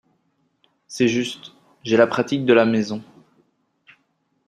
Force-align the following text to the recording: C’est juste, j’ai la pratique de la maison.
C’est 0.87 1.07
juste, 1.07 1.51
j’ai 1.83 1.95
la 1.95 2.07
pratique 2.07 2.43
de 2.43 2.53
la 2.53 2.65
maison. 2.65 3.03